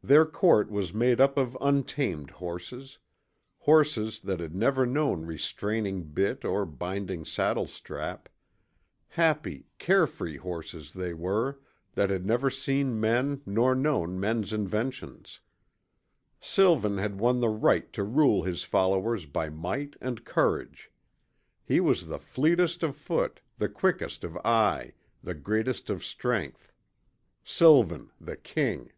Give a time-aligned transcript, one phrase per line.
[0.00, 2.98] Their court was made up of untamed horses.
[3.58, 8.28] Horses that had never known restraining bit or binding saddlestrap.
[9.08, 11.58] Happy, carefree horses they were,
[11.92, 15.40] that had never seen men nor known men's inventions.
[16.40, 20.90] Sylvan had won the right to rule his followers by might and courage.
[21.66, 26.72] He was the fleetest of foot, the quickest of eye, the greatest of strength.
[27.44, 28.92] Sylvan, the King!